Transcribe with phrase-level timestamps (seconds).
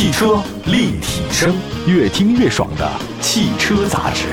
[0.00, 1.54] 汽车立体声，
[1.86, 4.28] 越听越爽的汽车杂志。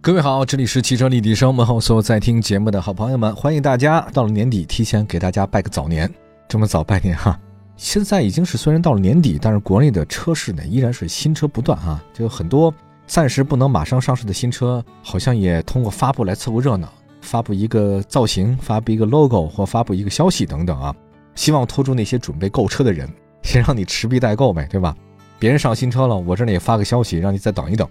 [0.00, 6.10] 各位好，这里是汽车立体声，问候所有在听节目的好朋友们，欢迎大家到了年底，提前给大家拜个早年。
[6.48, 7.38] 这么早拜年哈？
[7.76, 12.72] 现在已经是虽然到了年底，但是国内的车市呢依然是新车不断啊，就很多
[13.06, 16.90] 暂时不能马上上市的新车，好像也通过发布来凑个热闹。
[17.20, 20.94] 发布一个造型，发布一个 logo 或发布一个消息等等啊，
[21.34, 23.08] 希望拖住那些准备购车的人，
[23.42, 24.96] 先让你持币待购呗，对吧？
[25.38, 27.88] 别人上新车了，我这里也发个消息，让你再等一等，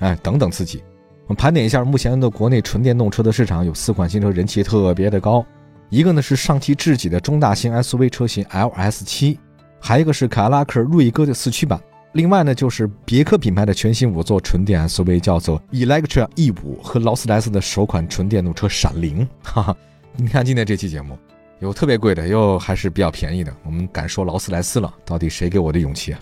[0.00, 0.82] 哎，等等自己。
[1.26, 5.44] 我们盘点一下目前的国内纯电动车的市场，有四款新车人气特别的高，
[5.88, 9.38] 一个呢是上汽智己的中大型 SUV 车型 LS7，
[9.78, 11.80] 还一个是凯迪拉克锐哥的四驱版。
[12.12, 19.26] 另外呢，就是别克品牌的全新五座纯电 SUV，叫做 Electra E5 和劳斯莱斯的首款纯电动车闪灵。
[19.44, 19.76] 哈哈，
[20.16, 21.16] 你看今天这期节目，
[21.60, 23.54] 有特别贵的，又还是比较便宜的。
[23.64, 26.18] 我们敢说劳斯莱斯了，到底谁给我的勇气啊？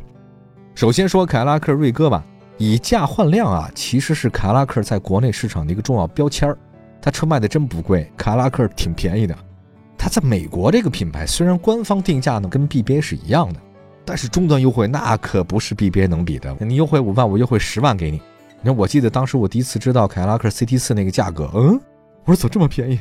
[0.75, 2.23] 首先说凯迪拉克锐哥吧，
[2.59, 6.59] 以价换量啊，其实是凯迪拉克在国内市场的一个重要标签儿。
[7.01, 9.35] 它车卖的真不贵，凯迪拉克挺便宜的。
[9.97, 13.61] 它在美国这个品牌，虽然官方定价呢跟 BBA 是一样的。
[14.09, 18.17] 但是终端优惠那可不是 BBA 能比的，你优惠五万，我优惠十万给你。
[18.63, 21.79] 你看，我记得当时我第一次知道凯迪拉克 CT 四那个价格，嗯，
[22.25, 22.99] 我说怎么这么便宜？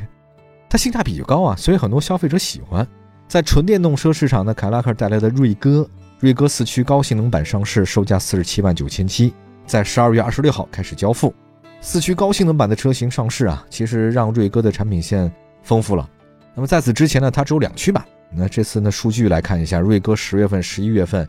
[0.68, 2.86] 它性价比就高啊，所以很多消费者喜欢。
[3.26, 5.88] 在纯电动车市场呢，凯迪拉克带来的锐哥，
[6.20, 9.32] 锐哥四驱高性能版上市，售价四十七万九千七，
[9.64, 11.34] 在十二月二十六号开始交付。
[11.80, 16.06] 四驱高性能版的车型上市啊，其实让锐哥的产品线丰富了。
[16.54, 18.04] 那么在此之前呢，它只有两驱版。
[18.30, 21.26] 那这次呢，数据来看一下，锐哥十月份、十一月份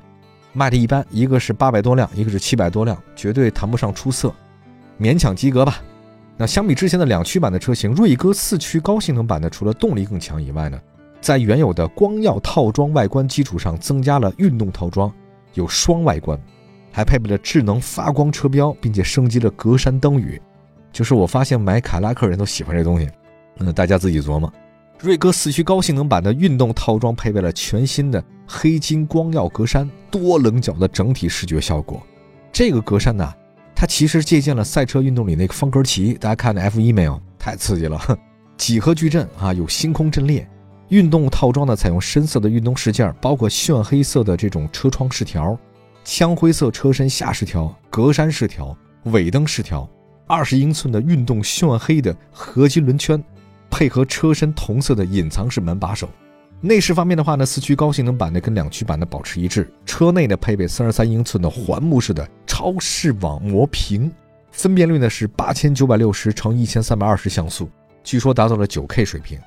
[0.54, 4.34] 卖的一般，一个是八百多辆，一个是七百多辆，绝对谈不上出色，
[5.00, 5.82] 勉强及格吧。
[6.36, 10.80] 那相比之前的两驱版的车型，锐哥四驱高性能版的除了动力更强以外呢，
[11.22, 15.12] 在原有的光耀套装外观基础上增加了运动套装，
[15.54, 16.40] 有双外观，
[16.92, 20.42] 还配备了智能发光车标，并且升级了格栅灯语。
[20.92, 23.10] 就是我发现买凯拉克人都喜欢这东西，
[23.60, 24.52] 嗯，大家自己琢磨。
[25.02, 32.06] 锐哥四驱高性能版的运动套装配备了全新的黑金光耀格栅，多棱角的整体视觉效果。
[32.52, 33.34] 这个格栅呢，
[33.74, 37.22] 它其实借鉴了赛车运动里那个方格旗，大家看那 F1 没有？
[37.38, 37.98] 太刺激了！
[38.58, 40.46] 几何矩阵啊，有星空阵列。
[40.90, 45.58] 运动套装呢，采用深色的运动饰件，包括炫黑色的这种车窗饰条、
[46.04, 49.90] 枪灰色车身下饰条、格栅饰条、尾灯饰条，
[50.28, 53.24] 二十英寸的运动炫黑的合金轮圈。
[53.70, 56.10] 配合车身同色的隐藏式门把手，
[56.62, 59.72] 内饰方面的话呢，四驱高性能版的跟两驱版的保持一致。
[59.86, 64.12] 车内呢配备三十三英寸的环幕式的超视网膜屏，
[64.52, 67.70] 分辨率呢是八千九百六十乘一千三百二十像素，
[68.04, 69.40] 据说达到了九 K 水平。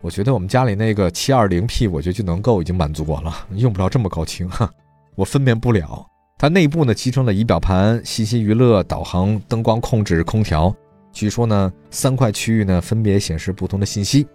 [0.00, 4.68] 我觉得我们家里那个七二零 P，我觉得就能够已经满足我了，用不了这么高清哈，
[5.14, 6.06] 我分辨不了。
[6.38, 10.74] 它内部呢集成了仪表盘、信息娱乐、导航、灯光控制、空调。
[11.12, 14.26] 据说呢，三块区域呢分别显示不同的信息。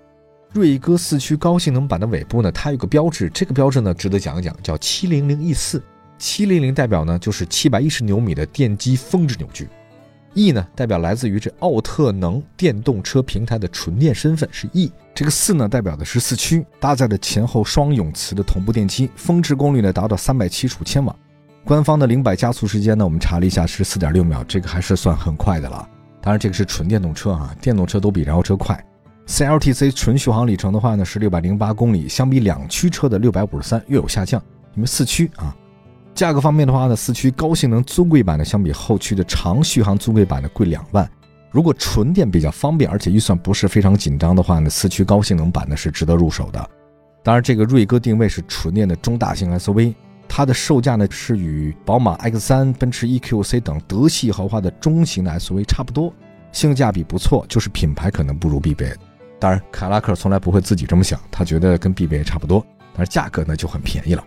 [0.54, 5.84] 锐哥四驱高性能版的尾部呢，它有个标志，这个标志呢值得讲一讲，叫七零零 E 四。
[6.18, 9.68] 七零零代表呢就是七百一十牛米的电机峰值扭矩
[10.34, 14.90] ，E 呢代表来自于这奥特能电动车平台的纯电身份是 E。
[15.14, 21.14] 这个四呢代表的是四驱，搭载的前后双永磁的同步电机，峰值功率呢达到三百七十五千瓦。
[21.66, 25.90] 官方的零百加速时间呢，我们查了一下是四点六秒，这个还是算很快的了。
[26.26, 28.84] 当然，这个是纯电动车啊，电动车都比燃油车快。
[29.28, 34.42] CLTC 纯续航里程的话呢是六百零八公里，相比两驱车的六百五十三略有下降。
[34.74, 35.56] 因为四驱啊，
[36.16, 41.08] 价格方面的话呢，四驱高性能尊贵版呢相比后驱的长续航尊贵版呢贵两万。
[41.52, 46.70] 如果纯电比较方便，而且预算不是非常紧张的话呢，四驱高性能版呢是值得入手的。
[47.22, 49.94] 当然，这个锐哥定位是纯电的中大型 SUV。
[50.28, 56.14] 它的售价呢是与宝马 X3、奔驰 EQC 等德系豪华的中型的 SUV 差不多，
[56.52, 58.96] 性价比不错，就是品牌可能不如 BBA。
[59.40, 64.24] 当然，凯拉克从来不会自己这么想，他觉得跟 BBA 差不多，但是价格呢就很便宜了。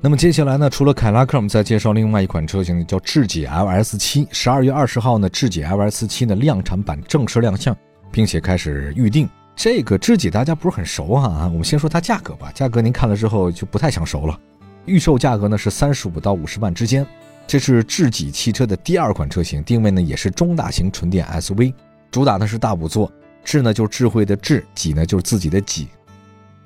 [0.00, 4.26] 那么接下来呢，除了凯拉克，我们再介绍另外一款车型，叫智己 LS7。
[4.30, 7.76] 十二月二十号呢，智己 LS7 的量产版正式亮相，
[8.10, 9.28] 并且开始预定。
[9.54, 14.40] 这个智己大家不是很熟啊，我们先说它价格吧，价格您看了之后就不太想熟了。
[14.86, 17.06] 预售价格呢是三十五到五十万之间，
[17.46, 21.72] 这是智己汽车的第二款车型，定位呢也是中大型纯电 SUV，
[22.10, 23.10] 主打的是大五座，
[23.44, 25.88] 智呢就是智慧的智，己呢就是自己的己。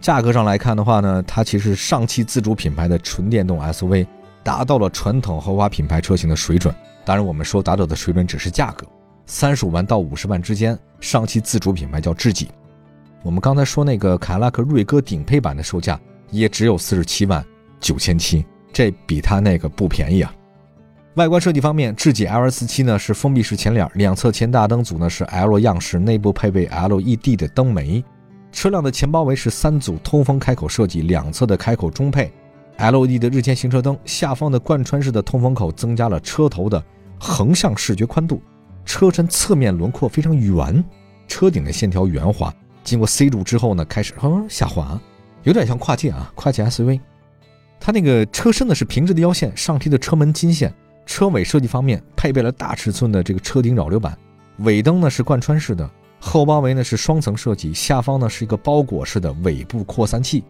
[0.00, 4.06] 价格上来看的话呢，它其实上汽自主品牌的纯电动 SUV，
[4.42, 6.74] 达到了传统豪华品牌车型的水准。
[7.06, 8.86] 当然，我们说达到的水准只是价格，
[9.26, 12.48] 三十五万到五十万之间，上汽自主品牌叫智己。
[13.22, 15.98] 我们刚才说那个凯迪拉克锐歌顶配版的售价
[16.30, 17.42] 也只有四十七万
[17.84, 18.42] 九千七，
[18.72, 20.34] 这比它那个不便宜啊。
[21.16, 28.02] 外观设计方面，智己 L 四七呢是封闭式前脸，两侧前大灯组呢是 L 样式，内部配备 LED 的灯眉。
[28.50, 32.32] 车辆的前包围是三组通风开口设计，两侧的开口中配
[32.78, 36.82] LED 的日间行车灯，下方的贯穿式的通风口增加了车头的
[37.20, 38.40] 横向视觉宽度。
[38.86, 40.82] 车身侧面轮廓非常圆，
[41.28, 42.50] 车顶的线条圆滑，
[42.82, 44.98] 经过 C 柱之后呢，开始嗯下滑，
[45.42, 46.98] 有点像跨界啊，跨界 SUV。
[47.78, 50.72] 它那个车身呢是平直的腰线，上提的车门金线。
[51.06, 54.16] 车尾设计方面，配备了大尺寸的这个车顶扰流板，
[54.60, 55.88] 尾灯呢是贯穿式的，
[56.18, 60.42] 后包围呢是双层设计，下方呢是一个包裹式的尾部扩散器。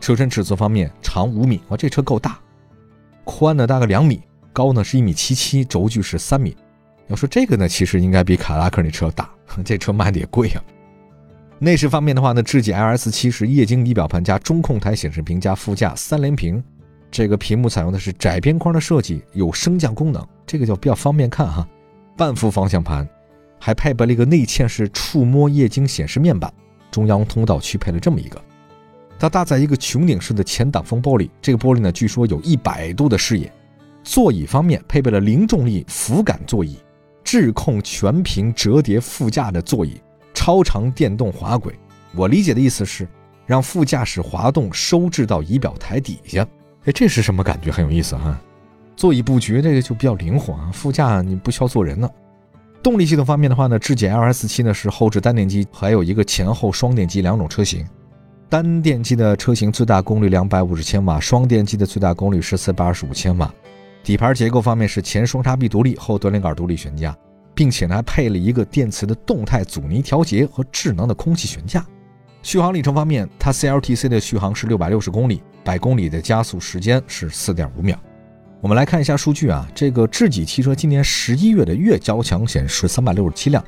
[0.00, 2.38] 车身尺寸方面，长五米，哇，这车够大，
[3.24, 4.20] 宽呢大概两米，
[4.52, 6.54] 高呢是一米七七，轴距是三米。
[7.08, 9.30] 要说这个呢，其实应该比卡拉克那车大，
[9.64, 10.62] 这车卖的也贵啊。
[11.58, 16.62] 内饰方面的话呢，智己 LS7 是液晶仪表盘加中控台显示屏加副驾三连屏。
[17.12, 21.68] 这个屏幕采用的是窄边框的设计，有升降功能，这个就比较方便看哈。
[22.16, 23.06] 半幅方向盘，
[23.60, 26.50] 还配备了一个内嵌式触摸液晶显示面板，
[26.90, 28.42] 中央通道区配了这么一个。
[29.18, 33.52] 它搭载一个穹顶式的前挡风玻璃，这个玻璃呢，据说有一百度的视野。
[34.02, 36.78] 座椅方面配备了零重力扶感座椅，
[37.22, 40.00] 智控全屏折叠副驾的座椅，
[40.32, 41.78] 超长电动滑轨。
[42.14, 43.06] 我理解的意思是，
[43.44, 46.46] 让副驾驶滑动收至到仪表台底下。
[46.84, 47.70] 哎，这是什么感觉？
[47.70, 48.38] 很有意思哈。
[48.96, 50.70] 座椅布局这个就比较灵活啊。
[50.72, 52.08] 副驾你不需要坐人呢。
[52.82, 57.86] 动力系统方面的话呢，智己 LS7 呢是后置单电机，还有一个前后双电机两种车型。
[58.48, 63.52] 单电机的车型最大功率两百五十千瓦，双电机的最大功率是四百二十五千瓦。
[64.02, 67.16] 底盘结构方面是前双叉臂独立，后多连杆独立悬架，
[67.54, 71.86] 并且呢还配了一个电磁的动态阻尼调节和智能的空气悬架。
[72.42, 75.40] 续航里程方面，它 CLTC 的续航是六百六十公里。
[75.64, 77.98] 百公里的加速时间是四点五秒。
[78.60, 83.62] 我们来看一下数据啊，这个智己汽车今年十一月的月交强险是三百六十七辆，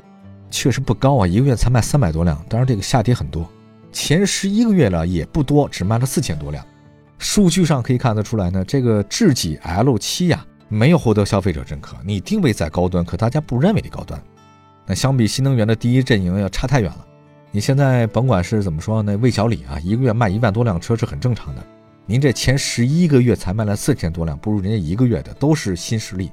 [0.49, 2.41] 确实不高啊，一个月才卖三百多辆。
[2.47, 3.45] 当然这个下跌很多，
[3.91, 6.65] 前十一个月呢也不多，只卖了四千多辆。
[7.17, 11.97] 数据上可以看得出来呢，这个智己 L 七呀没有获得消费者认可。
[12.05, 14.21] 你定位在高端，可大家不认为你高端。
[14.85, 17.05] 那相比新能源的第一阵营要差太远了。
[17.51, 21.65] 你现在甭管是怎么说呢，魏小李啊，一个月卖一万多辆车是很正常的。
[22.07, 26.31] 您这前十一个月才卖了四千多辆，不如人家一个月的，都是新势力。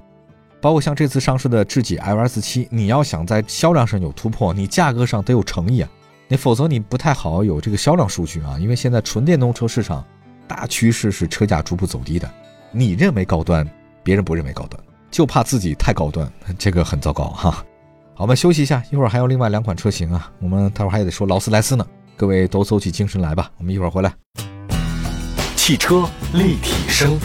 [0.60, 5.90] 包括像这次上市的智己 LS7，你要想在销量上有突破，你价格上得有诚意啊，
[6.28, 8.58] 你否则你不太好有这个销量数据啊。
[8.60, 10.04] 因为现在纯电动车市场
[10.46, 12.30] 大趋势是车价逐步走低的，
[12.70, 13.66] 你认为高端，
[14.02, 14.78] 别人不认为高端，
[15.10, 17.50] 就怕自己太高端，这个很糟糕哈。
[17.50, 17.64] 好，
[18.18, 24.12] 我们休息一下，一会儿还有另外两款车型啊，我们待会儿还得说劳斯莱斯呢，各位都走起精神来吧，我们一会儿回来。
[25.64, 27.16] 汽车立体声，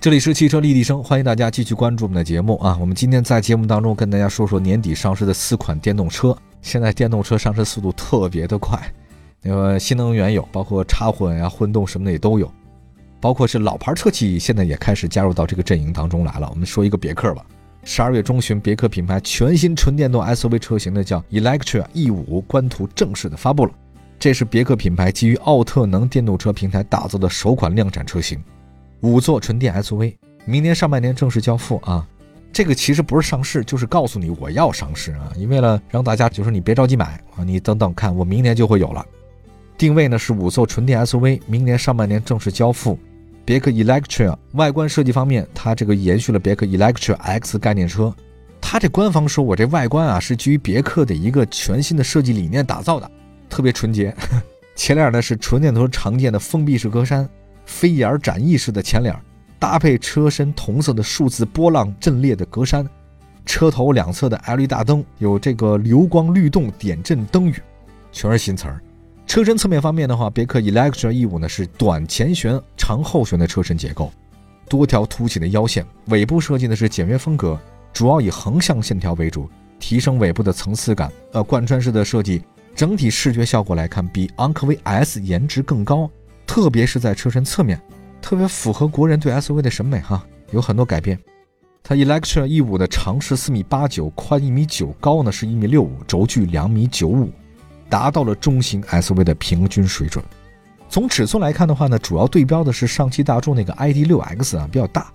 [0.00, 2.78] 这里是汽车立体声，欢迎大家继续关注我们的节目啊！
[2.80, 6.32] 我们今天在节目当中跟大家说说年底上市的四款电动车。
[6.62, 8.80] 现在电动车上市速度特别的快，
[9.42, 12.48] 那个新能源有，包括插混呀、混动什么的也都有，
[13.20, 16.48] 包括是老牌车企现在也开始加入到这个阵营当中来了。
[16.50, 17.44] 我们说一个别克吧，
[17.82, 23.72] 十二月中旬，别克品牌全新纯电动 SUV 车型的叫 Electra E5 官图正式的发布了。
[24.20, 28.38] 这是别克品牌基于奥特能电动车平台打造的首款量产车型，
[29.00, 32.06] 五座纯电 SUV，明年上半年正式交付啊！
[32.52, 35.32] 这个其实不是上市，就是告诉你我要上市啊！
[35.36, 39.02] 因为了让大家就是你别着急买啊，你等等看，我明年就会有了。
[39.78, 42.98] 定位呢是五座纯电 SUV，明年上半年正式交付。
[43.46, 48.14] 别克 Electra 外观设计方面，它这个延续了别克 Electra X 概念车，
[48.60, 53.10] 它这官方说我这外观啊是基于别克的一个全新的设计理念打造的。
[53.50, 54.14] 特别纯洁，
[54.74, 57.28] 前脸呢是纯电动车常见的封闭式格栅，
[57.66, 59.14] 飞檐展翼式的前脸，
[59.58, 62.86] 搭配车身同色的数字波浪阵列的格栅，
[63.44, 67.56] 车头两侧的 LED 大灯有这个流光律动点阵灯语，
[68.12, 68.80] 全是新词儿。
[69.26, 74.12] 车身侧面方面的话，别克 Electra E5 呢是短前悬、长后悬的车身结构，
[74.68, 77.58] 多条凸起的腰线，尾部设计的是简约风格，
[77.92, 81.12] 主要以横向线条为主，提升尾部的层次感。
[81.32, 82.42] 呃，贯穿式的设计。
[82.74, 86.10] 整体视觉效果来看，比昂科威 S 颜值更高，
[86.46, 87.80] 特别是在车身侧面，
[88.22, 91.18] 特别符合国人对 SUV 的审美哈，有很多改变。
[91.82, 97.30] 它 Electra E5 的长是四米八九，宽一米九，高呢是一米六五，轴距两米九五，
[97.88, 100.24] 达到了中型 SUV 的平均水准。
[100.88, 105.12] 从尺寸来看的话呢，主要对标的是上汽大众那个 ID.6X 啊，比较大。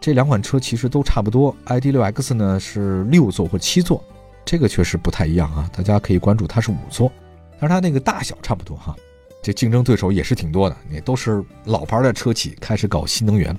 [0.00, 4.02] 这两款车其实都差不多，ID.6X 呢是六座或七座。
[4.44, 7.10] 这个确实不太一样啊，大家可以关注它是五座，
[7.58, 8.94] 但是它那个大小差不多哈。
[9.42, 13.56] 这竞争对手也是挺多的，也都是老牌的车企开始搞新能源。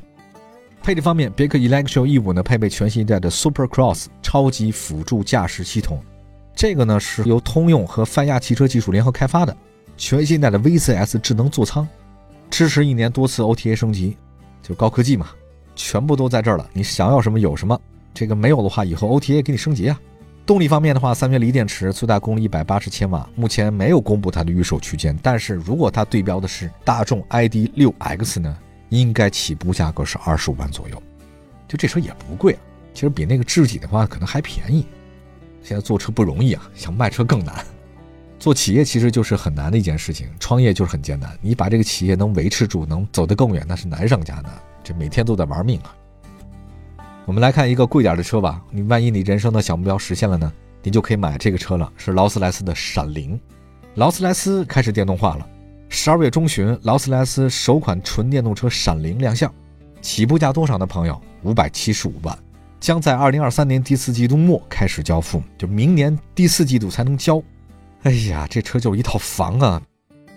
[0.82, 6.00] 配置方面，别克 Electro E5 呢配备全新一代的 Super Cross 超级辅助驾驶系统，
[6.56, 9.58] 这个呢是由通用和泛亚汽车技术联合开发的
[9.98, 11.88] 全新一代的 VCS 智能座舱，
[12.52, 14.16] 支持一年多次 OTA 升级，
[14.62, 15.30] 就高科技嘛，
[15.76, 16.70] 全部都在这儿了。
[16.74, 17.80] 你想要什么有什么，
[18.14, 20.00] 这个没有的话，以后 OTA 给你升级啊。
[20.46, 25.18] 动力方面的话，三元锂电池，最大功率一百八十千瓦，目前没有公布它的预售区间。
[25.24, 28.56] 但是如果它对标的是大众 ID 六 X 呢，
[28.90, 31.02] 应该起步价格是二十五万左右。
[31.68, 32.60] 就这车也不贵啊，
[32.94, 34.86] 其实比那个智己的话可能还便宜。
[35.64, 37.66] 现在做车不容易啊，想卖车更难。
[38.38, 41.36] 做企业其实就是很难的一件事情，创业就是很艰难。
[41.42, 44.52] 你把这个企业能维持住，能走得更远，那是难上加难。
[44.84, 45.96] 这每天都在玩命啊。
[47.26, 48.62] 我们来看一个贵点的车吧。
[48.70, 50.52] 你万一你人生的小目标实现了呢？
[50.84, 53.40] 你就可以买这个车了，是劳斯莱斯的闪灵。
[53.96, 55.48] 劳斯莱斯开始电动化了。
[55.90, 59.52] 十二月中旬，劳斯莱斯首款纯电动车闪灵亮相，
[60.02, 60.86] 起步价多少呢？
[60.86, 62.38] 朋友，五百七十五万，
[62.80, 67.42] 将在二零二三年第四季度末开始交付，就明年第四季度才能交。
[68.04, 69.82] 哎呀，这车就是一套房啊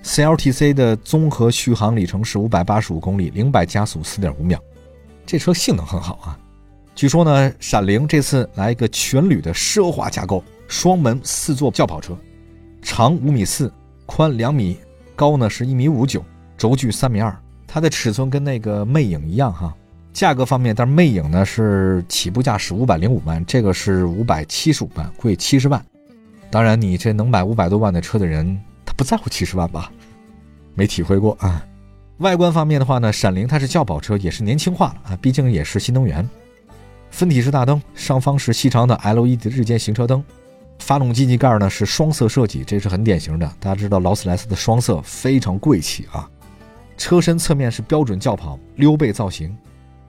[0.04, 4.58] ！CLTC 的综合续航里程是五百八十五公里，零百加速四点五秒，
[5.26, 6.38] 这车性能很好啊。
[6.98, 12.18] 据说呢，闪灵这次来一个全铝的奢华架构，双门四座轿跑车，
[12.82, 13.72] 长五米四，
[14.04, 14.76] 宽两米，
[15.14, 16.20] 高呢是一米五九，
[16.56, 17.32] 轴距三米二。
[17.68, 19.72] 它的尺寸跟那个魅影一样哈。
[20.12, 25.80] 价格方面，但是魅影呢是起步价是五百零五万，这个是五百七十五万，贵七十万。
[26.50, 29.88] 当然，你这能买五百多万的车的人，他不在乎七十万吧？
[30.74, 31.64] 没体会过啊。
[32.16, 36.28] 外观方面的话呢，闪灵它是轿跑车，也是年轻化了啊，毕竟也是新能源。
[37.10, 40.22] 分体式大灯，上方是细长的 LED 日间行车灯，
[40.78, 43.46] 发动机机盖呢是双色设计，这是很典型的。
[43.58, 46.28] 大家知道劳斯莱斯的双色非常贵气啊。
[46.96, 49.56] 车身侧面是标准轿跑溜背造型，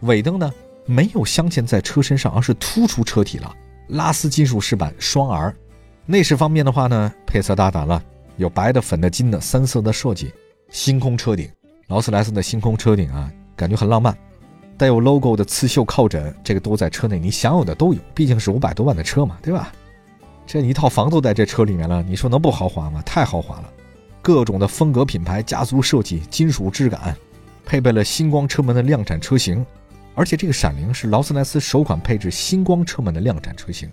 [0.02, 0.52] 尾灯呢
[0.86, 3.56] 没有镶嵌在车身上，而是突出车体了，
[3.90, 5.56] 拉丝金属饰板双 R。
[6.06, 8.04] 内饰方面的话呢，配色大胆了，
[8.38, 10.32] 有白的、粉的、金的三色的设计，
[10.72, 11.48] 星空车顶，
[11.88, 14.18] 劳斯莱斯的星空车顶啊，感觉很浪漫。
[14.80, 19.74] 带有 logo 的刺绣靠枕，这个都在车内，你想有的都有，毕竟是五百多万的车嘛，对吧？
[20.48, 23.04] 这一套房都在这车里面了，你说能不豪华吗？
[23.06, 23.70] 太豪华了，
[24.22, 27.14] 各种的风格品牌、家族设计、金属质感，
[27.66, 29.66] 配备了星光车门的量产车型，
[30.16, 33.92] 而且这个闪灵是劳斯莱斯首款配置星光车门的量产车型。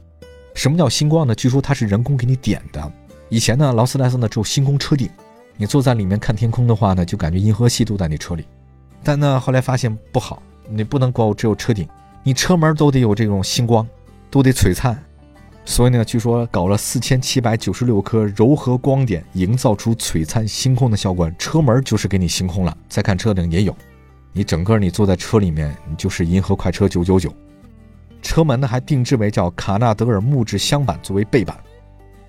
[0.54, 1.34] 什么叫星光呢？
[1.34, 2.92] 据说它是人工给你点的。
[3.28, 5.10] 以前呢，劳斯莱斯呢只有星空车顶，
[5.56, 8.46] 你坐在里面看天空的话呢，就感觉银河系都在你车里。
[9.02, 10.40] 但呢，后来发现不好。
[10.68, 11.88] 你不能光只有车顶，
[12.22, 13.86] 你车门都得有这种星光，
[14.30, 14.96] 都得璀璨。
[15.64, 21.28] 所以呢，据说搞了四千七百九十六颗柔和光点，营造出璀璨星空的效果。
[21.38, 22.76] 车门就是给你星空了。
[22.88, 23.76] 再看车顶也有，
[24.32, 27.34] 你整个你坐在车里面，你就是银河快车九九九。
[28.22, 31.56] 车门呢还定制为叫卡纳德尔木质镶板作为背板。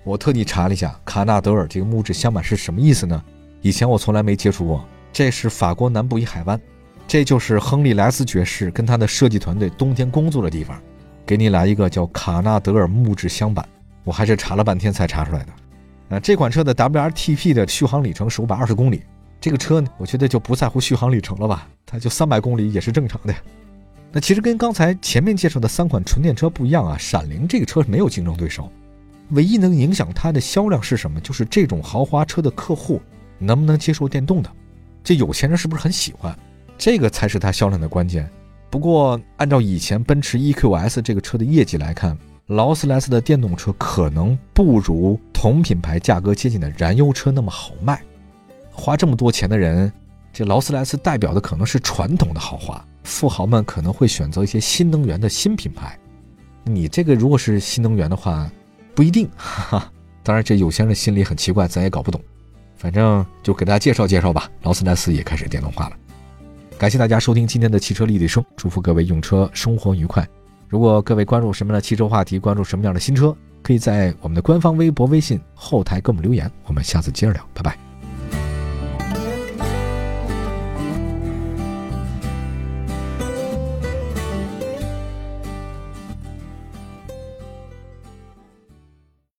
[0.02, 3.22] 我特地查了一下，卡纳德尔这个木质镶板是什么意思呢？
[3.62, 4.84] 以前我从来没接触过。
[5.12, 6.60] 这是法国南部一海湾。
[7.08, 10.78] 这就是亨利·莱斯爵士跟他的设计团队冬天工作的地方，
[11.24, 13.66] 给你来一个叫卡纳德尔木质镶板，
[14.04, 15.52] 我还是查了半天才查出来的。
[16.10, 19.02] 啊，这款车的 WRTP 的续航里程是五百二十公里，
[19.40, 23.34] 这个车呢，我觉得就不在乎续航里程了吧，它就三百公里也是正常的。
[24.12, 28.70] 那其实跟刚才前面介绍的三款纯电车不一样啊，闪灵这个车没有竞争对手，
[29.30, 31.18] 唯一能影响它的销量是什么？
[31.22, 33.00] 就是这种豪华车的客户
[33.38, 34.50] 能不能接受电动的，
[35.02, 36.38] 这有钱人是不是很喜欢？
[36.78, 38.30] 这个才是它销量的关键。
[38.70, 42.16] 不过，按照以前奔驰 EQS 这个车的业绩来看，
[42.46, 48.00] 劳斯莱斯的电动车可能不如同品牌价格接近的燃油车那么好卖。
[48.70, 49.92] 花这么多钱的人，
[50.32, 55.98] 这劳斯莱斯代表的可能是传统的豪华，富豪们可能会选择一些新能源的新品牌。
[56.64, 58.50] 你这个如果是新能源的话，
[58.94, 59.28] 不一定。
[59.36, 59.92] 哈哈。
[60.22, 62.20] 当然，这有钱人心里很奇怪，咱也搞不懂。
[62.76, 64.48] 反正就给大家介绍介绍吧。
[64.62, 65.96] 劳斯莱斯也开始电动化了。
[66.78, 70.24] 感谢大家收听今天的汽车立体声，祝福各位用车生活愉快。
[70.68, 76.48] 如果各位关注什么样的汽车话题，关注什么样的新车，可以在我们的官方微博、微信后台给我们留言。
[76.66, 77.87] 我们下次接着聊，拜拜。